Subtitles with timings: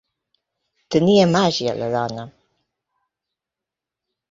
[0.95, 2.25] Tenia màgia, la dona.